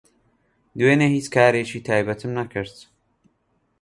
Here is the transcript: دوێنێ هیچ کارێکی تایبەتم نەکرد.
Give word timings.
دوێنێ 0.79 1.07
هیچ 1.15 1.27
کارێکی 1.35 1.85
تایبەتم 1.87 2.31
نەکرد. 2.39 2.75